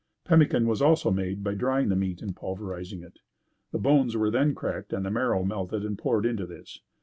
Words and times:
Pemmican 0.25 0.65
was 0.67 0.81
also 0.81 1.11
made 1.11 1.43
by 1.43 1.53
drying 1.53 1.89
the 1.89 1.95
meat 1.95 2.23
and 2.23 2.35
pulverizing 2.35 3.03
it. 3.03 3.19
The 3.71 3.77
bones 3.77 4.17
were 4.17 4.31
then 4.31 4.55
cracked 4.55 4.93
and 4.93 5.05
the 5.05 5.11
marrow 5.11 5.43
melted 5.43 5.85
and 5.85 5.95
poured 5.95 6.25
into 6.25 6.47
this. 6.47 6.79